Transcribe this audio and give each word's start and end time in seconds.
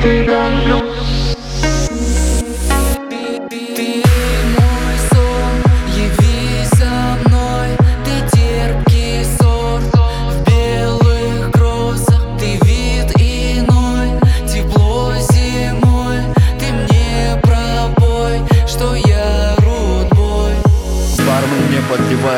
tirarnos. 0.00 1.05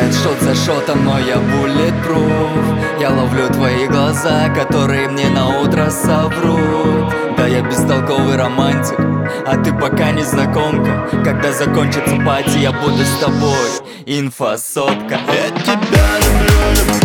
Подливает 0.09 0.15
шот 0.15 0.41
за 0.43 0.55
шотом, 0.55 1.05
но 1.05 1.19
я 1.19 1.37
bulletproof. 1.37 3.01
Я 3.01 3.11
ловлю 3.11 3.49
твои 3.49 3.87
глаза, 3.87 4.49
которые 4.51 5.09
мне 5.09 5.29
на 5.29 5.61
утро 5.61 5.91
соврут. 5.91 7.13
Да 7.37 7.47
я 7.47 7.63
бестолковый 7.63 8.37
романтик, 8.37 8.99
а 9.47 9.57
ты 9.63 9.73
пока 9.73 10.11
не 10.11 10.25
знакомка 10.25 11.09
Когда 11.25 11.53
закончится 11.53 12.17
пати, 12.27 12.59
я 12.59 12.73
буду 12.73 13.05
с 13.05 13.19
тобой. 13.21 13.69
Инфосотка 14.07 15.19
Я 15.29 15.51
тебя 15.63 16.19
люблю, 16.19 16.89
Люблю 16.89 16.98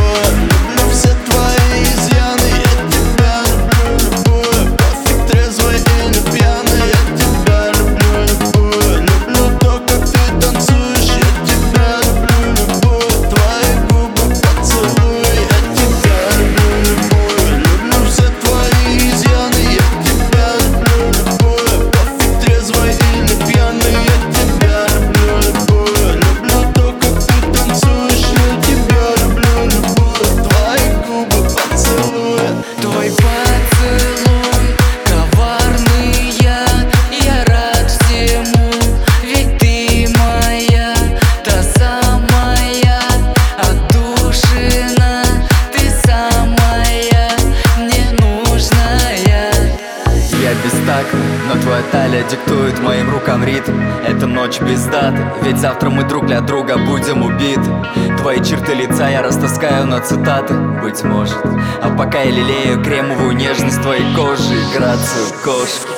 но 51.54 51.62
твоя 51.62 51.84
талия 51.92 52.24
диктует 52.24 52.80
моим 52.82 53.10
рукам 53.12 53.44
ритм. 53.44 53.80
Эта 54.08 54.26
ночь 54.26 54.60
без 54.62 54.86
даты, 54.86 55.20
ведь 55.44 55.58
завтра 55.58 55.90
мы 55.90 56.04
друг 56.04 56.26
для 56.26 56.42
друга 56.42 56.78
будем 56.78 57.24
убиты 57.24 57.70
Твои 58.18 58.44
черты 58.44 58.74
лица 58.74 59.10
я 59.10 59.22
растаскаю 59.22 59.86
на 59.86 60.00
цитаты, 60.00 60.54
быть 60.82 61.04
может. 61.04 61.38
А 61.82 61.96
пока 61.96 62.22
я 62.22 62.32
лелею 62.32 62.84
кремовую 62.84 63.36
нежность 63.36 63.82
твоей 63.82 64.16
кожи 64.16 64.56
грацию 64.76 65.28
кошки 65.44 65.93